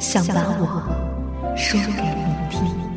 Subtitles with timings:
[0.00, 2.89] 想把我说给你听。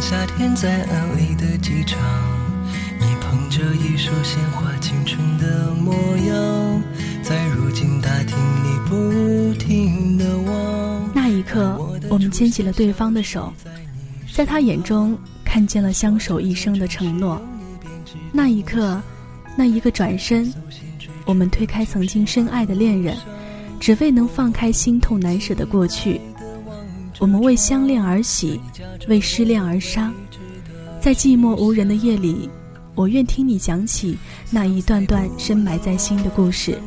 [0.00, 1.98] 夏天在 LA 的机场，
[3.00, 6.82] 你捧着一束鲜花，青春的模样，
[7.22, 11.10] 在如今大厅里不停的望。
[11.12, 11.76] 那一刻，
[12.08, 13.52] 我们牵起了对方的手，
[14.32, 17.40] 在他眼中看见了相守一生的承诺。
[18.32, 19.02] 那一刻，
[19.56, 20.50] 那一个转身，
[21.26, 23.16] 我们推开曾经深爱的恋人，
[23.80, 26.20] 只为能放开心痛难舍的过去。
[27.20, 28.60] 我们为相恋而喜，
[29.08, 30.14] 为失恋而伤，
[31.00, 32.48] 在寂寞无人的夜里，
[32.94, 34.16] 我愿听你讲起
[34.50, 36.78] 那一段段深埋在心的故事。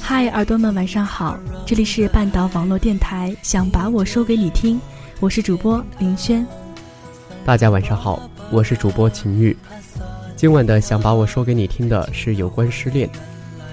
[0.00, 4.80] 嗨，耳朵们，晚上好，这里是半岛网络电台，想把我说给你听，
[5.20, 6.44] 我是主播林轩。
[7.44, 9.56] 大家晚上好，我是主播秦玉。
[10.40, 13.06] 今晚的想把我说给你听的是有关失恋，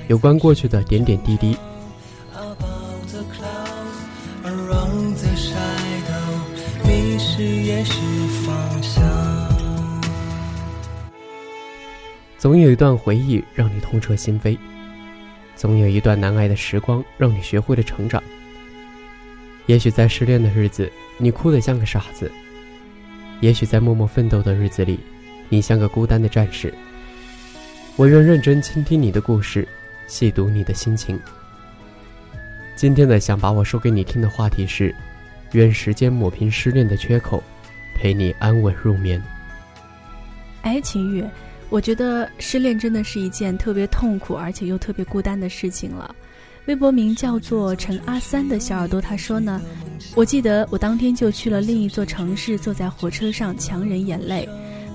[0.10, 1.58] 有关过去的点点滴滴。
[12.38, 14.58] 总有一段回忆让你痛彻心扉，
[15.56, 18.22] 总有一段难挨的时光让你学会了成长。
[19.68, 22.30] 也许在失恋的日子，你哭得像个傻子；
[23.40, 25.00] 也许在默默奋斗的日子里。
[25.50, 26.74] 你像个孤单的战士，
[27.96, 29.68] 我愿认真倾听你的故事，
[30.08, 31.20] 细读你的心情。
[32.76, 34.94] 今天的想把我说给你听的话题是：
[35.54, 37.42] 愿时间抹平失恋的缺口，
[37.96, 39.22] 陪你安稳入眠。
[40.64, 41.24] 哎，秦宇，
[41.70, 46.14] 我觉得失恋真的是一件特别痛苦而且又特别孤单的事情了。
[46.66, 49.62] 微博名叫做陈阿三的小耳朵他说呢，
[50.14, 54.48] 我记得我当天就去了另一座城市，坐在火车上强忍眼泪。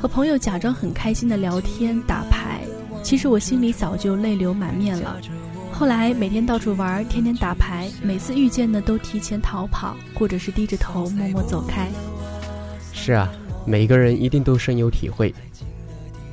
[0.02, 2.60] 和朋友假装很开心的聊天打牌，
[3.04, 5.16] 其实我心里早就泪流满面了。
[5.70, 11.88] 后来每天到处玩，天天打牌，每次遇见的都提前逃跑，或者是低着头默默走开。
[12.92, 13.32] 是啊，
[13.64, 15.32] 每个人一定都深有体会。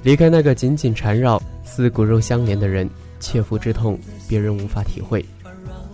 [0.02, 5.24] 离开那个紧紧缠绕、似骨肉相连的人，切肤之痛，别人无法体会。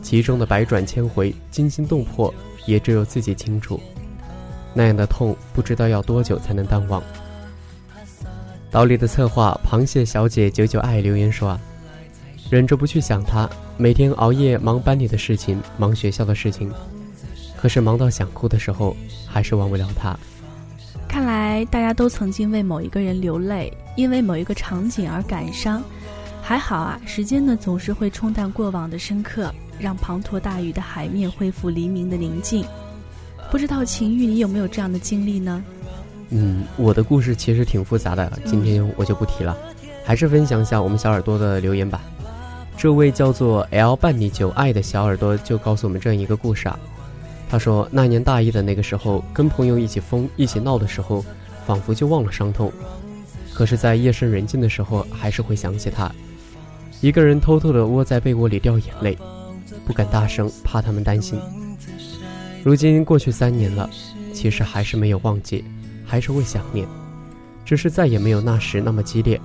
[0.02, 2.34] 其中的百转千回、惊心动魄，
[2.68, 3.78] 也只有自己清楚。
[4.74, 7.04] 那样的痛，不知道要多久才能淡忘。
[8.76, 11.62] 老李的策划螃蟹小姐九九爱留言说啊，
[12.50, 16.70] 忍着不去想他，每天熬夜忙班里的事情，忙学校的事情，
[17.56, 18.94] 可是忙到想哭的时候，
[19.26, 20.14] 还是忘不了他。
[21.08, 25.82] 看来大家都曾经为某一个人流泪，因为某一个场景而感伤。
[26.42, 32.66] 还好啊，时间呢总是会冲淡过往的深刻，让滂沱大雨的海面恢复黎明的宁静。
[33.50, 35.64] 不知道秦玉，你有没有这样的经历呢？
[36.30, 39.58] 嗯，我的故事其实挺复杂的，今天我就不提了，
[40.04, 42.02] 还是分享一下我们小耳朵的留言吧。
[42.78, 46.78] 这位叫做 L 半你九爱的小耳朵就告诉我们这样一个故事啊。
[47.48, 51.24] 他说，那年大一的那个时候，跟朋友一起疯、一起闹的时候，
[51.66, 52.72] 仿佛就忘了伤痛，
[53.54, 56.12] 可是，在夜深人静的时候，还是会想起他，
[57.02, 59.18] 一个人偷偷的窝在被窝里掉眼泪，
[59.86, 61.40] 不敢大声，怕他们担心。
[62.64, 63.88] 如今过去三年了，
[64.34, 65.64] 其实还是没有忘记。
[66.06, 66.88] 还是会想念，
[67.66, 69.40] 只是再也没有那时那么激烈。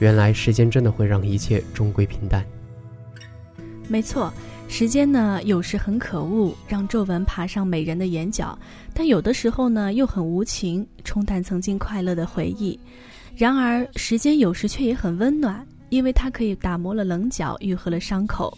[0.00, 2.44] 原来时间真的会让一切终归平淡。
[3.88, 4.32] 没错，
[4.66, 8.58] 时间呢有时很可恶，让皱纹爬上美人的眼角；
[8.92, 12.78] 但有的时候呢又很无情，冲淡曾经快乐的回忆。
[13.36, 18.56] 然而，时间有时却也很温暖，因为它可以打磨了棱角，愈合了伤口。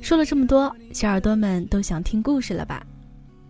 [0.00, 2.84] 说了这么多，小耳朵们都想听故事了吧？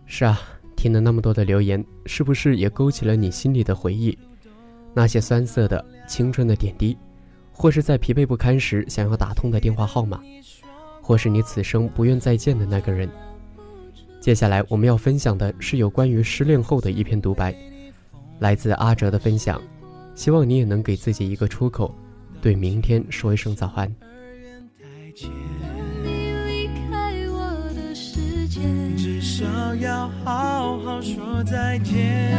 [0.05, 0.39] 是啊，
[0.75, 4.17] 听了那么多的留言，是不是也勾起了你心里的回忆？
[4.93, 6.97] 那些酸涩的青春的点滴，
[7.51, 10.21] 或是在疲惫不堪时想要打通的电话号码，
[11.01, 13.09] 或是你此生不愿再见的那个人。
[14.21, 17.53] 接下来我们要分享的是有关于失恋后的一篇独白，
[18.39, 19.61] 来自阿哲的分享。
[20.15, 21.93] 希望你也能给自己一个出口，
[22.41, 23.93] 对明天说一声早安。
[28.55, 29.43] 至少
[29.75, 32.33] 要好好说再见。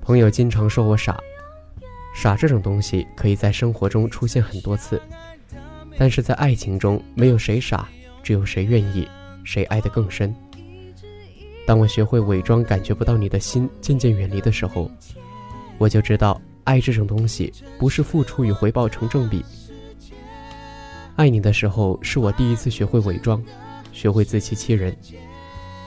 [0.00, 1.18] 朋友经常说我傻，
[2.14, 5.02] 傻这种东西可以在生活中出现很多次，
[5.98, 7.88] 但是在爱情中没有谁傻，
[8.22, 9.08] 只有谁愿意，
[9.42, 10.32] 谁爱得更深。
[11.66, 14.88] 当我学会伪装，感觉不到你的心渐渐远离的时候，
[15.76, 16.40] 我就知道。
[16.66, 19.42] 爱这种东西，不是付出与回报成正比。
[21.14, 23.40] 爱你的时候，是我第一次学会伪装，
[23.92, 24.94] 学会自欺欺人。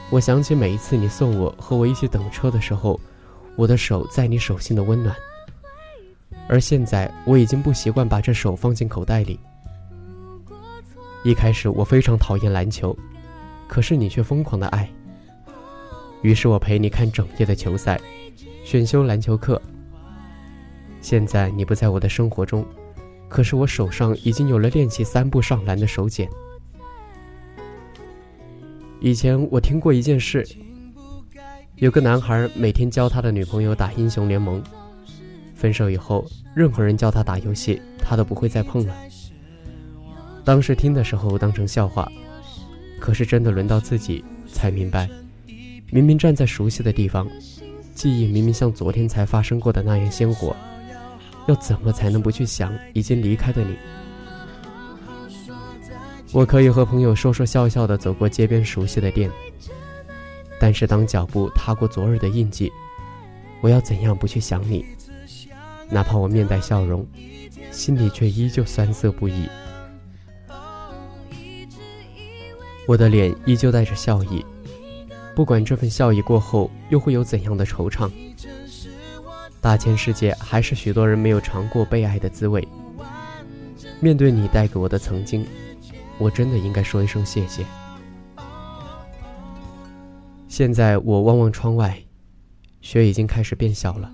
[0.09, 2.97] 我想起每一次你送我和我一起等车的时候，
[3.57, 5.13] 我的手在你手心的温暖。
[6.47, 9.37] 而现在，我已经不习惯把这手放进口袋里。
[11.25, 12.97] 一开始我非常讨厌篮球，
[13.67, 14.89] 可是你却疯狂的爱。
[16.21, 17.99] 于是我陪你看整夜的球赛，
[18.63, 19.61] 选修篮球课。
[21.01, 22.65] 现在你不在我的生活中，
[23.27, 26.29] 可是我手上已经有了练习三步上篮的手茧。
[28.99, 30.45] 以前我听过一件事，
[31.75, 34.61] 有个男孩每天教他的女朋友打英雄联盟，
[35.55, 38.93] 分手以后，任何人教他打游戏，他都不会再碰了。
[40.43, 42.11] 当时听的时候当成笑话，
[42.99, 45.09] 可是真的轮到自己才明白，
[45.91, 47.25] 明明站在熟悉的地方，
[47.95, 50.53] 记忆明明像昨天才发生过的那样鲜活。
[51.49, 53.75] 要怎么才能不去想已经离开的你？
[56.31, 59.31] 我可以和朋友说说笑笑的走过街边熟悉的店，
[60.59, 62.71] 但是当脚步踏过昨日的印记，
[63.61, 64.85] 我要怎样不去想你？
[65.89, 67.03] 哪怕我面带笑容，
[67.71, 69.49] 心里却依旧酸涩不已。
[72.87, 74.45] 我的脸依旧带着笑意，
[75.35, 78.07] 不管这份笑意过后又会有怎样的惆怅。
[79.61, 82.65] 大千世界，还是许多人没有尝过被爱的滋味。
[83.99, 85.45] 面对你带给我的曾经，
[86.17, 87.65] 我真的应该说一声谢谢。
[90.47, 92.01] 现在我望望窗外，
[92.81, 94.09] 雪已经开始变小了，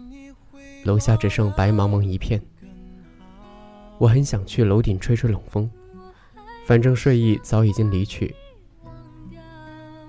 [0.84, 2.42] 楼下只剩白茫茫一片。
[3.98, 5.70] 我很想去楼顶吹吹冷风，
[6.66, 8.36] 反正睡意早已经离去。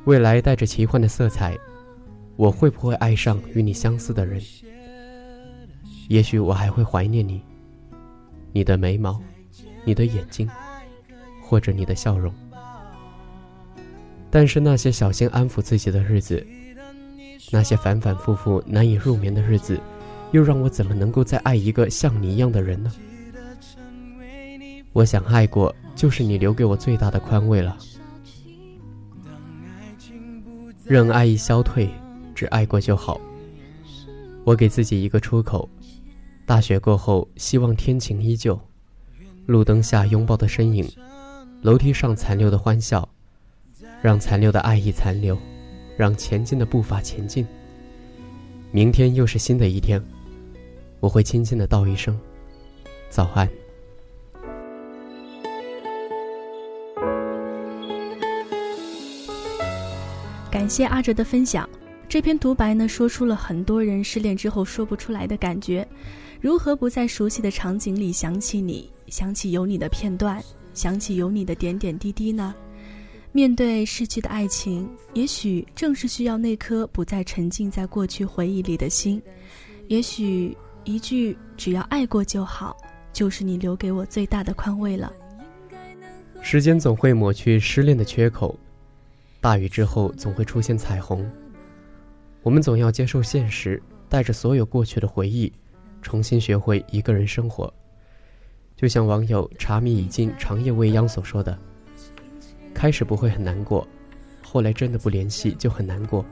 [0.06, 1.56] 未来带着奇幻的色彩，
[2.36, 4.40] 我会不会爱上与你相似的人？
[6.08, 7.42] 也许我还会怀念你，
[8.52, 9.20] 你的眉毛，
[9.84, 10.48] 你的眼睛，
[11.42, 12.32] 或者你的笑容。
[14.30, 16.46] 但是那些小心安抚自己的日子，
[17.50, 19.80] 那些反反复复难以入眠的日子，
[20.32, 22.92] 又让我怎么能够再爱一个像你一样的人呢？
[24.92, 27.76] 我想爱过，就是你留给我最大的宽慰了。
[30.84, 31.90] 任爱意消退，
[32.34, 33.20] 只爱过就好。
[34.44, 35.68] 我给自己一个出口。
[36.46, 38.58] 大雪过后，希望天晴依旧。
[39.46, 40.88] 路灯下拥抱的身影，
[41.60, 43.08] 楼梯上残留的欢笑，
[44.00, 45.36] 让残留的爱意残留，
[45.96, 47.44] 让前进的步伐前进。
[48.70, 50.00] 明天又是新的一天，
[51.00, 52.16] 我会轻轻的道一声
[53.10, 53.48] 早安。
[60.48, 61.68] 感谢阿哲的分享，
[62.08, 65.86] 这篇独白呢，说出了很多人失恋之后说不出来的感觉。
[66.40, 70.42] 如何不在熟悉的场景里想起你，想起有你的片段，
[70.74, 72.54] 想起有你的点点滴滴呢？
[73.32, 79.20] 面对逝去的爱情，也许正是需要那颗不再沉浸在过去回忆里的心。
[79.88, 82.76] 也许一句“只要爱过就好”，
[83.12, 85.12] 就是你留给我最大的宽慰了。
[86.40, 88.58] 时间总会抹去失恋的缺口，
[89.40, 91.28] 大雨之后总会出现彩虹。
[92.42, 95.52] 我们总要接受现实，带着所有过去的回忆。
[96.06, 97.72] 重新学会一个人生活，
[98.76, 101.58] 就像网友茶米已尽长夜未央所说的
[102.72, 103.84] ：“开始不会很难过，
[104.40, 106.24] 后来真的不联系就很难过。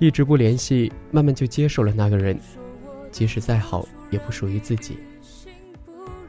[0.00, 2.36] 一直不联系，慢慢就接受了那个人，
[3.12, 4.98] 即使再好，也不属于自己。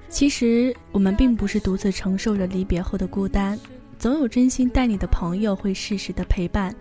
[0.08, 3.60] 其实我们并不是独自承受着离别后的孤单，
[3.98, 6.74] 总有真心待你的朋友会适时的陪伴。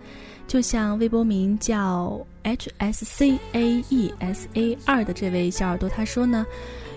[0.45, 6.45] 就像微博名叫 H S C A E S A 二的这位小耳朵他说呢，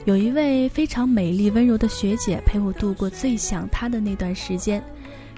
[0.05, 4.83] 有一位非常美丽温柔的学姐陪我度过最想她的那段时间，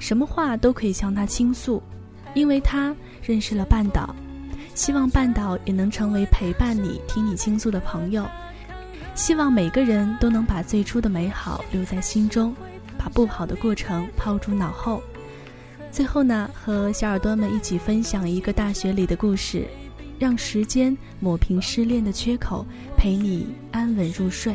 [0.00, 1.81] 什么话都可以向她倾诉，
[2.35, 4.12] 因为她认识了半岛，
[4.75, 8.26] 希望半岛也能成为陪伴你、听你倾诉的朋友。
[9.14, 12.52] 希望每个人都能把最初的美好留在心中，
[12.99, 15.00] 把不好的过程抛诸脑后。
[15.93, 19.67] 最后呢，和小耳朵们一起分享一个大学里的故事，
[20.21, 22.62] 让时间抹平失恋的缺口，
[22.95, 24.55] 陪你安稳入睡。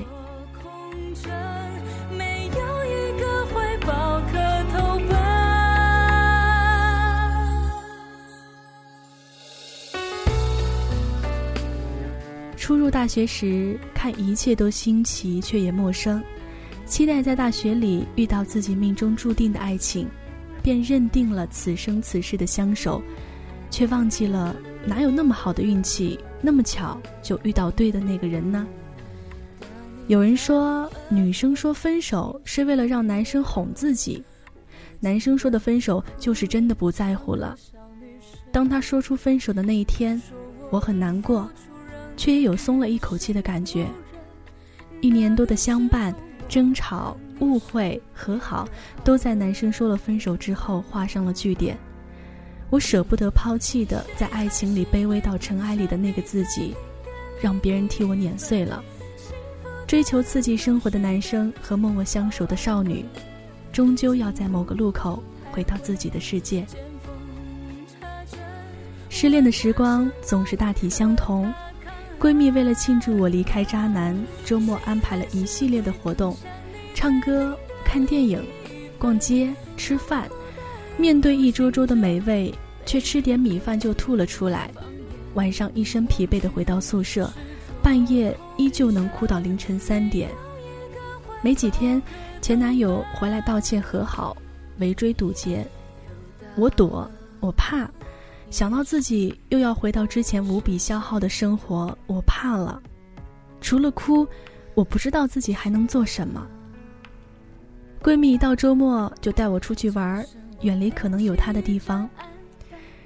[12.55, 16.23] 初入大学时，看一切都新奇，却也陌生，
[16.85, 20.07] 期待在大学里遇到自己命中注定的爱情，
[20.61, 23.01] 便认定了此生此世的相守，
[23.71, 28.65] 却忘记了哪有那么好的运气，那么巧就遇到对的那个人呢？
[30.07, 34.23] 有人说，女生说分手是为了让男生哄自己，
[34.99, 37.57] 男生说的分手就是真的不在乎了。
[38.51, 40.21] 当他说出分手的那一天，
[40.69, 41.49] 我很难过。
[42.17, 43.85] 却也有松了一口气的感觉。
[45.01, 46.15] 一年多的相伴、
[46.47, 48.65] 争吵、误会、和好，
[49.03, 51.77] 都在男生说了分手之后画上了句点。
[52.69, 56.75] 我舍不得抛弃的，在爱情里卑微到尘埃里的那个自己，
[57.41, 58.83] 让别人替我碾碎了。
[59.87, 63.05] 追求刺激生活的男生和默默相守的少女，
[63.71, 66.65] 终究要在某个路口回到自己的世界。
[69.09, 71.53] 失恋的时光总是大体相同。
[72.19, 76.35] 闺蜜为了庆祝我离开渣男，周末安排了一系列的活动，
[76.95, 78.43] 唱歌、看电影、
[78.97, 80.27] 逛街、吃饭。
[80.97, 82.53] 面对一桌桌的美味，
[82.85, 84.71] 却吃点米饭就吐了出来。
[85.33, 87.29] 晚上一身疲惫的回到宿舍，
[87.83, 90.29] 半夜依旧能哭到凌晨三点。
[91.41, 92.01] 没几天，
[92.41, 94.35] 前男友回来道歉和好，
[94.79, 95.65] 围追堵截。
[96.55, 97.09] 我躲，
[97.41, 97.89] 我怕。
[98.49, 102.81] 想到自己又要回到之前无比消耗的生活，我怕了。
[103.59, 104.25] 除了哭，
[104.73, 106.47] 我不知道自己还能做什么。
[108.01, 110.25] 闺蜜一到周末就带我出去玩，
[110.61, 112.09] 远离可能有他的地方。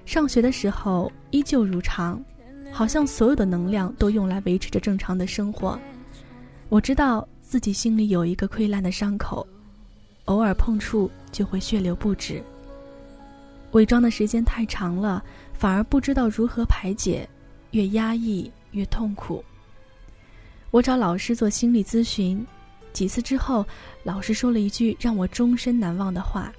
[0.06, 2.24] 上学的时候依旧如常，
[2.72, 5.80] 好像所有的能量都用来维持着正常的生活。
[6.70, 9.48] 我知道自己心里有一个溃烂的伤口，
[10.26, 12.42] 偶尔碰触就会血流不止。
[13.72, 17.28] 伪装的时间太长了，反而不知道如何排解，
[17.72, 19.44] 越压抑越痛苦。
[20.72, 22.46] 我找老师做心理咨询，
[22.94, 23.66] 几次之后，
[24.04, 26.52] 老师说了一句让我终身难忘的话。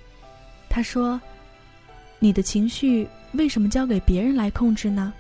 [0.71, 1.21] 他说
[2.21, 5.13] ：“你的情绪为什么交给别人来控制呢？”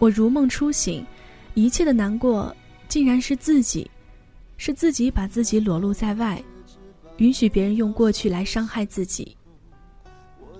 [0.00, 1.06] 我如梦初醒，
[1.54, 2.54] 一切的难过
[2.88, 3.88] 竟然是自己，
[4.56, 6.42] 是自己把自己裸露在外，
[7.18, 9.36] 允许别人用过去来伤害自己。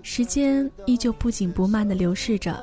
[0.03, 2.63] 时间依旧不紧不慢地流逝着，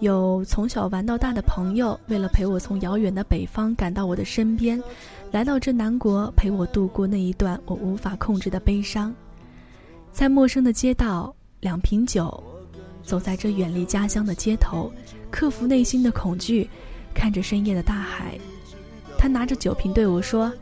[0.00, 4.82] 有从小玩到大的朋友，为了陪我从遥远的北方赶到我的身边，
[5.30, 9.14] 来到这南国陪我度过那一段我无法控制的悲伤。
[10.12, 12.42] 在陌生的街道，两瓶酒，
[13.02, 14.92] 走在这远离家乡的街头，
[15.30, 16.68] 克服内心的恐惧，
[17.14, 18.38] 看着深夜的大海。
[19.16, 20.52] 他拿着酒瓶对我说：“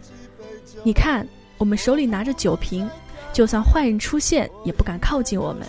[0.83, 1.27] 你看，
[1.59, 2.89] 我们手里拿着酒瓶，
[3.33, 5.67] 就算坏人出现，也不敢靠近我们。”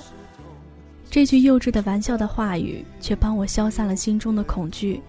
[1.09, 5.01] 这句幼稚的玩笑的话语，却帮我消散了心中的恐惧，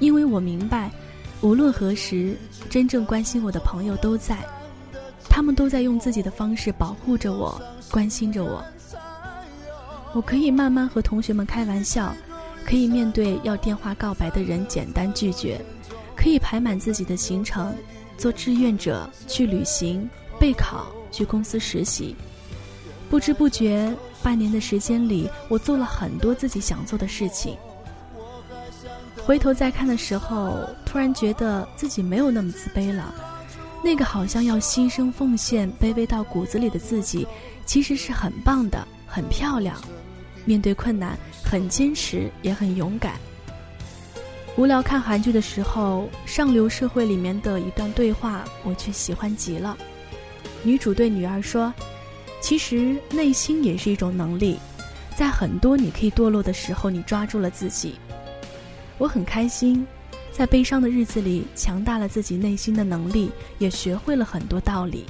[0.00, 0.90] 因为我明白，
[1.40, 2.36] 无论何时，
[2.68, 4.36] 真正关心我的朋友都在，
[5.28, 7.60] 他们都在用自己的方式保护着我，
[7.90, 8.64] 关心着我。
[10.12, 12.12] 我可以慢慢和同学们开玩笑，
[12.64, 15.60] 可以面对要电话告白的人简单拒绝，
[16.16, 17.74] 可以排满自己的行程，
[18.18, 20.08] 做志愿者去旅行、
[20.38, 22.16] 备考、去公司实习，
[23.08, 23.94] 不知不觉。
[24.22, 27.56] 半年的时间里，我做了很多自己想做的事情。
[29.24, 33.14] 回头再看的时候，突然觉得自己没有那么自卑了。
[33.82, 37.26] 那个好像要牺牲奉献、卑微到骨子里的自己，
[37.64, 39.76] 其实是很棒的，很漂亮。
[40.44, 43.14] 面对困难，很坚持，也很勇敢。
[44.56, 49.76] 无聊看韩剧的时候，上流社会里面的一段对话，我却喜欢极了。
[50.62, 51.72] 女主对女儿说。
[52.42, 54.58] 其实内心也是一种能力，
[55.14, 57.96] 在很多你可以堕落的时候，你抓住了自己。
[58.96, 59.86] 我很开心，
[60.32, 65.04] 在悲伤的日子里强大了自己内心的能力，也学会了很多道理。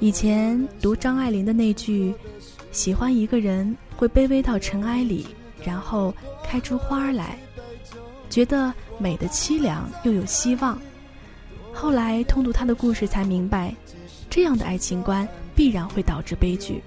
[0.00, 2.14] 以前读张爱玲的那句
[2.70, 5.26] “喜欢一个人会卑微到尘埃里，
[5.64, 7.38] 然后开出花来”，
[8.28, 10.78] 觉得美的凄凉又有希望。
[11.72, 13.74] 后来通读他的故事，才明白，
[14.28, 16.82] 这样的爱情观必然会导致悲剧。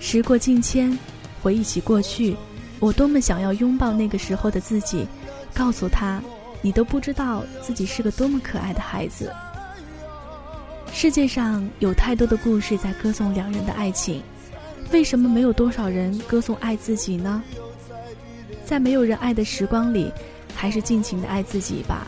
[0.00, 0.96] 时过境迁，
[1.42, 2.36] 回忆起过去，
[2.78, 5.06] 我多么想要拥抱那个时候的自己，
[5.58, 6.22] 告诉他，
[6.62, 9.34] 你都不知道自己是个多么可爱的孩子。
[10.92, 14.22] 世界上有太多的故事在歌颂两人的爱情，
[14.92, 17.42] 为什么没有多少人歌颂爱自己呢？
[18.64, 20.12] 在没有人爱的时光里，
[20.54, 22.06] 还是尽情的爱自己吧。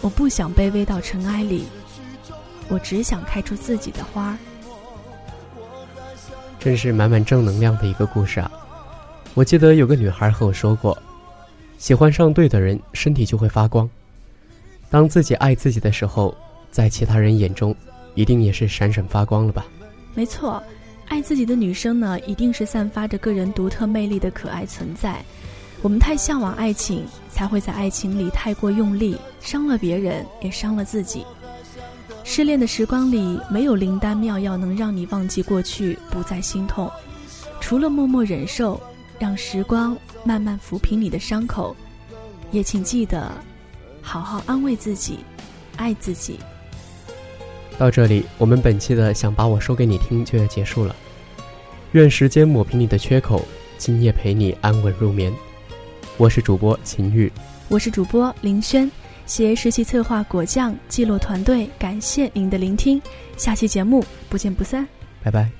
[0.00, 1.66] 我不想卑微到尘埃里，
[2.68, 4.38] 我只想开出自己的花。
[6.60, 8.50] 真是满满正能量的一个故事啊！
[9.34, 10.96] 我记得有个女孩和我说过，
[11.80, 13.88] 喜欢上对的人，身体就会发光。
[14.90, 16.36] 当自己爱自己的时候，
[16.70, 17.74] 在其他人眼中，
[18.14, 19.64] 一定也是闪闪发光了吧？
[20.14, 20.62] 没错，
[21.08, 25.24] 爱自己的女生呢，一定是散发着个人独特魅力的可爱存在。
[25.80, 31.24] 我们太向往爱情，才会在爱情里太过用力，伤了别人，也伤了自己。
[32.24, 36.90] 失恋的时光里，没有灵丹妙药能让你忘记过去，不再心痛，
[37.58, 38.78] 除了默默忍受，
[39.18, 41.76] 让时光慢慢抚平你的伤口。
[42.50, 43.30] 也请记得，
[44.02, 45.18] 好好安慰自己，
[45.76, 46.38] 爱自己。
[47.78, 50.94] 到这里，我们本期的想把我说给你听就要结束了。
[51.92, 53.42] 愿时间抹平你的缺口，
[53.78, 55.32] 今夜陪你安稳入眠。
[56.16, 57.32] 我是主播秦玉，
[57.68, 58.90] 我是主播林轩，
[59.26, 63.00] 携实习策划果酱记录团队，感谢您的聆听，
[63.36, 64.86] 下期节目不见不散，
[65.22, 65.59] 拜拜。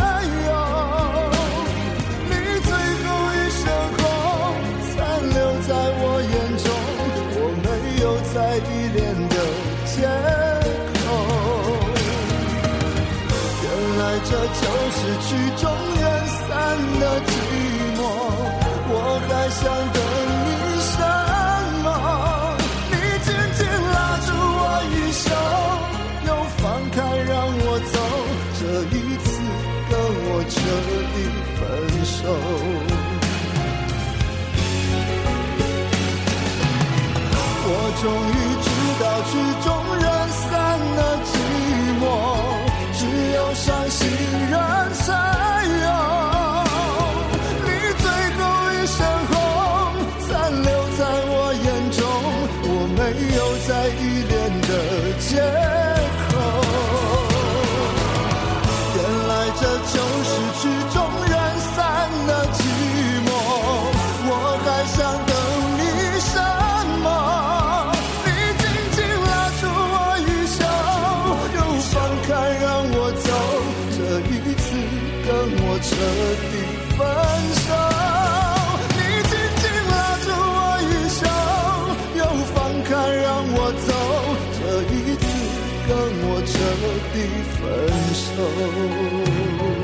[15.31, 15.80] 去就。
[86.81, 89.80] 彻底分手。